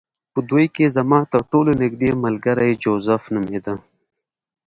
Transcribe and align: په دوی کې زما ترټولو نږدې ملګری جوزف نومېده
په 0.33 0.39
دوی 0.49 0.65
کې 0.75 0.93
زما 0.95 1.19
ترټولو 1.33 1.71
نږدې 1.81 2.09
ملګری 2.23 2.71
جوزف 2.83 3.23
نومېده 3.33 3.73